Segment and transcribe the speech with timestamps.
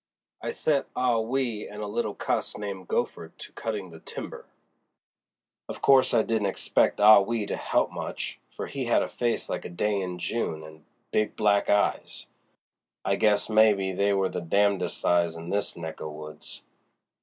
[0.41, 4.47] I set Ah Wee and a little cuss named Gopher to cutting the timber.
[5.69, 9.47] Of course I didn't expect Ah Wee to help much, for he had a face
[9.47, 15.05] like a day in June and big black eyes—I guess maybe they were the damn'dest
[15.05, 16.63] eyes in this neck o' woods."